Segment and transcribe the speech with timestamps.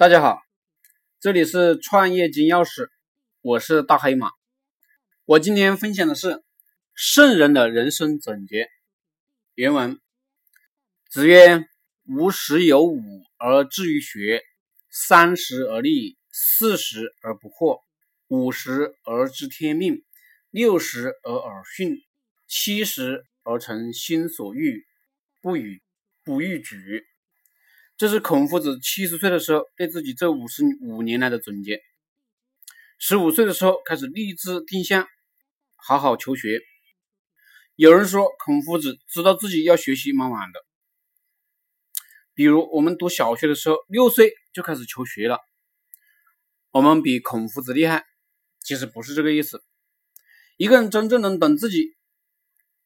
[0.00, 0.40] 大家好，
[1.20, 2.88] 这里是创业金钥匙，
[3.42, 4.30] 我是大黑马。
[5.26, 6.42] 我今天分享的是
[6.94, 8.70] 圣人的人生总结。
[9.56, 10.00] 原文：
[11.10, 11.66] 子曰
[12.08, 12.98] ：“吾十有五
[13.36, 14.42] 而志于学，
[14.88, 17.82] 三十而立，四十而不惑，
[18.28, 20.02] 五十而知天命，
[20.48, 21.98] 六十而耳训，
[22.48, 24.86] 七十而从心所欲，
[25.42, 25.82] 不逾
[26.24, 27.04] 不逾矩。”
[28.00, 31.82] 这是孔夫子七十岁的时候对自己这五十五年来的总结。
[32.98, 35.06] 十五岁的时候开始立志定向，
[35.76, 36.62] 好好求学。
[37.76, 40.60] 有人说孔夫子知道自己要学习蛮晚的，
[42.32, 45.38] 比如我们读小学的时候，六岁就开始求学了，
[46.70, 48.06] 我们比孔夫子厉害。
[48.60, 49.62] 其实不是这个意思。
[50.56, 51.94] 一个人真正能懂自己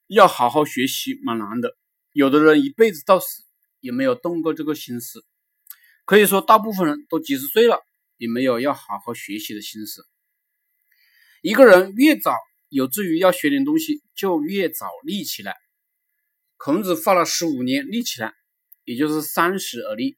[0.09, 1.77] 要好好学习蛮难的，
[2.11, 3.44] 有的人一辈子到死。
[3.85, 5.27] 也没有动过这个心思，
[6.07, 7.85] 可以说大部分人都几十岁了，
[8.17, 10.07] 也没有要好好学习的心思。
[11.43, 12.35] 一个人越早
[12.71, 15.55] 有志于要学点东西，就越早立起来。
[16.57, 18.33] 孔子花了十五年立起来，
[18.85, 20.17] 也就是三十而立。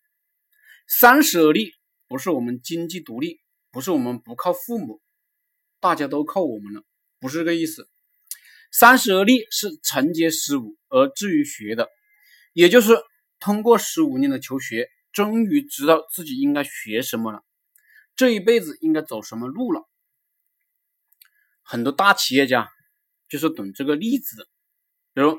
[0.87, 1.73] 三十而立
[2.07, 3.41] 不是我们经济独立，
[3.73, 5.03] 不是我们不靠父母，
[5.81, 6.85] 大家都靠我们了，
[7.19, 7.89] 不是这个意思。
[8.71, 11.89] 三十而立是承接十五而志于学的，
[12.53, 12.97] 也就是。
[13.47, 17.45] 通过十五年的求学，终于知道自己应该学什么了，
[18.17, 19.89] 这一辈子应该走什么路了。
[21.63, 22.69] 很多大企业家
[23.29, 24.49] 就是懂这个例子。
[25.15, 25.39] 比如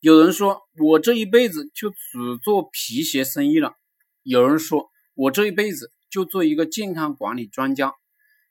[0.00, 1.96] 有人说我这一辈子就只
[2.42, 3.74] 做皮鞋生意了，
[4.22, 7.94] 有人说我这一辈子就做一个健康管理专家，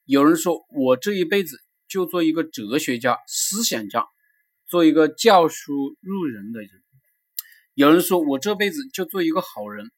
[0.06, 4.08] 有人说我这一辈子就做一个哲学家、思想家，
[4.66, 6.85] 做一个教书育人的人。
[7.76, 9.92] 有人说我这辈子就做一个好人，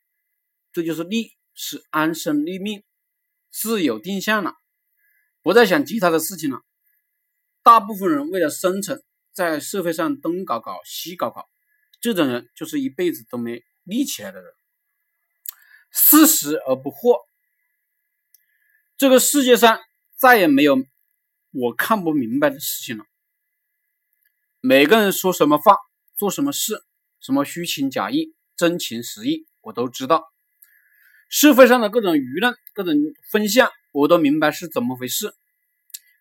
[0.73, 2.83] 这就是立，是安身立命，
[3.51, 4.55] 自有定向了，
[5.43, 6.61] 不再想其他的事情了。
[7.61, 11.47] 大部分人为了生存，在社会上东搞搞西搞搞，
[12.01, 14.51] 这种人就是一辈子都没立起来的人。
[15.91, 17.19] 四十而不惑，
[18.97, 19.79] 这个世界上
[20.15, 20.83] 再也没有
[21.51, 23.05] 我看不明白的事情了。
[24.61, 25.77] 每个人说什么话，
[26.17, 26.86] 做什么事。
[27.19, 30.23] 什么虚情假意、真情实意，我都知道。
[31.29, 32.93] 社会上的各种舆论、各种
[33.31, 35.33] 风向，我都明白是怎么回事。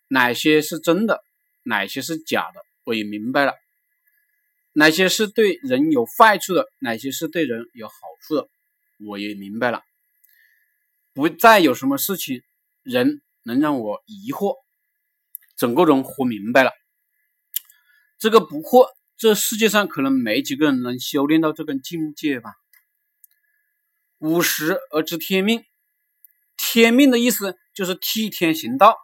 [0.09, 1.23] 哪些是真的，
[1.63, 3.55] 哪些是假的，我也明白了。
[4.73, 8.49] 哪些是对人有坏处的，哪些是对人有好处的，
[9.07, 9.83] 我也明白了。
[11.13, 12.43] 不再有什么事情
[12.83, 14.57] 人能让我疑惑，
[15.57, 16.73] 整个人活明白了。
[18.19, 18.89] 这个不惑。
[19.19, 22.53] 这世界上可能没几个人能修炼到这个境界吧。
[24.19, 25.65] 五十而知天命，
[26.57, 28.97] 天命的意思就是替天行道，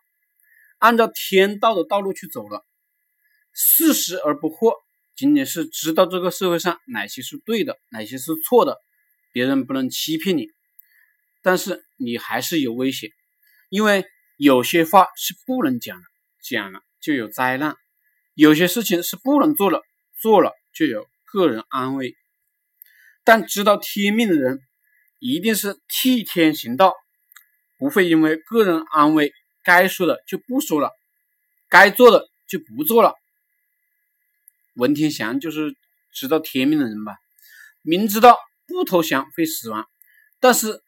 [0.79, 2.65] 按照天道的道路去走了。
[3.55, 4.75] 四十而不惑，
[5.17, 8.79] 仅仅是知道这个社会上哪些是对的，哪些是错的，
[9.33, 10.49] 别人不能欺骗你，
[11.43, 13.11] 但是你还是有危险，
[13.71, 14.05] 因为
[14.37, 16.05] 有些话是不能讲的，
[16.43, 17.75] 讲了就有灾难；
[18.35, 19.81] 有些事情是不能做了。
[20.23, 22.15] 做了就有个人安慰，
[23.25, 24.61] 但知道天命的人
[25.19, 26.95] 一定是替天行道，
[27.77, 29.33] 不会因为个人安慰，
[29.65, 30.93] 该说的就不说了，
[31.69, 33.17] 该做的就不做了。
[34.77, 35.77] 文天祥就是
[36.15, 37.17] 知道天命的人吧？
[37.83, 39.89] 明知道不投降会死亡，
[40.39, 40.81] 但是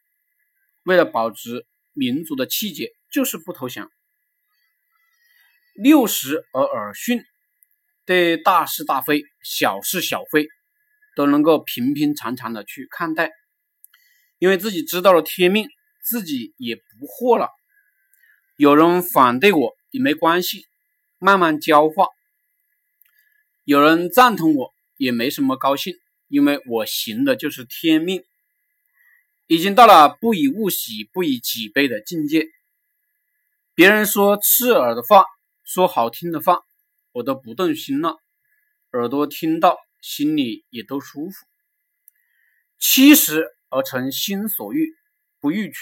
[0.83, 3.91] 为了保持民族的气节，就是不投降。
[5.73, 7.21] 六十而耳训。
[8.05, 10.47] 对大是大非、小是小非，
[11.15, 13.31] 都能够平平常常的去看待，
[14.37, 15.67] 因为自己知道了天命，
[16.03, 17.49] 自己也不惑了。
[18.57, 20.65] 有人反对我也没关系，
[21.17, 22.05] 慢慢教化；
[23.63, 25.95] 有人赞同我也没什么高兴，
[26.27, 28.23] 因为我行的就是天命，
[29.47, 32.45] 已经到了不以物喜、不以己悲的境界。
[33.73, 35.25] 别人说刺耳的话，
[35.63, 36.64] 说好听的话。
[37.15, 38.17] 我都不动心了，
[38.91, 41.45] 耳朵听到，心里也都舒服。
[42.77, 44.93] 七十而成心所欲，
[45.39, 45.79] 不逾矩。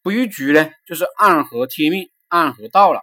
[0.00, 3.02] 不逾矩呢，就是暗合天命，暗合道了。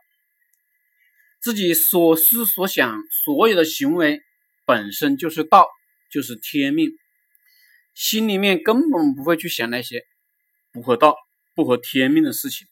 [1.40, 4.24] 自己所思所想，所有的行为
[4.66, 5.68] 本身就是道，
[6.12, 6.90] 就是天命。
[7.94, 10.04] 心里面根本不会去想那些
[10.72, 11.16] 不合道、
[11.54, 12.68] 不合天命的事情，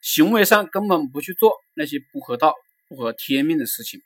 [0.00, 2.52] 行为上根本不去做那些不合道。
[2.90, 4.02] 不合天命的事情，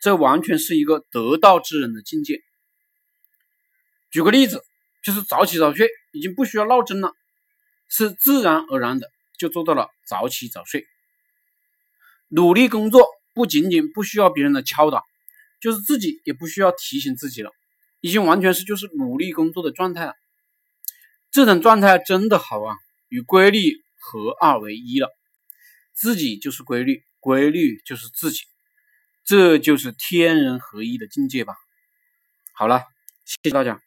[0.00, 2.40] 这完全是一个得道之人的境界。
[4.10, 4.64] 举个例子，
[5.02, 7.12] 就是早起早睡，已经不需要闹钟了。
[7.90, 10.86] 是自然而然的就做到了早起早睡。
[12.28, 15.02] 努力工作不仅仅不需要别人的敲打，
[15.60, 17.50] 就是自己也不需要提醒自己了，
[18.00, 20.14] 已经完全是就是努力工作的状态了。
[21.30, 22.74] 这种状态真的好啊，
[23.08, 25.10] 与规律合二为一了，
[25.92, 28.42] 自己就是规律，规律就是自己，
[29.24, 31.54] 这就是天人合一的境界吧。
[32.52, 32.84] 好了，
[33.24, 33.80] 谢谢大家。